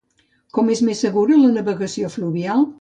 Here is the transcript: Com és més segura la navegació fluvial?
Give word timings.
Com 0.57 0.71
és 0.77 0.81
més 0.87 1.03
segura 1.05 1.39
la 1.43 1.53
navegació 1.61 2.13
fluvial? 2.19 2.69